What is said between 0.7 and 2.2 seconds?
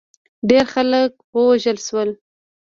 خلک ووژل شول.